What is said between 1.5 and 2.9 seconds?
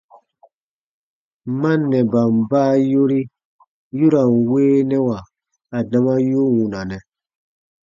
Mannɛban baa